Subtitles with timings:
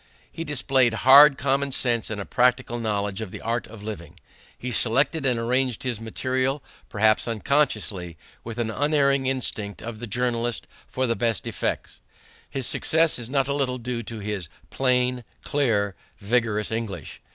[0.31, 4.19] He displayed hard common sense and a practical knowledge of the art of living.
[4.57, 10.65] He selected and arranged his material, perhaps unconsciously, with the unerring instinct of the journalist
[10.87, 11.99] for the best effects.
[12.49, 17.21] His success is not a little due to his plain, clear, vigorous English.